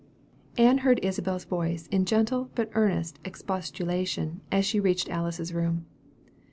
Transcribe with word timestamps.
Ann 0.57 0.79
heard 0.79 0.97
Isabel's 1.05 1.45
voice 1.45 1.85
in 1.91 2.05
gentle 2.05 2.49
but 2.55 2.71
earnest 2.73 3.19
expostulation, 3.23 4.41
as 4.51 4.65
she 4.65 4.79
reached 4.79 5.09
Alice's 5.09 5.53
room. 5.53 5.85